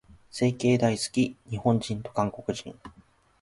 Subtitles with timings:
[0.31, 2.73] 整形大好き、日本人と韓国人。